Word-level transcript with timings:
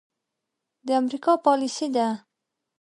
د 0.85 0.87
امريکا 1.01 1.33
پاليسي 1.45 1.87
ده. 1.95 2.07